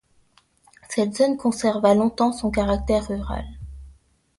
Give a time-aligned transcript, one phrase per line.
[0.89, 3.45] Cette zone conserva longtemps son caractère rural.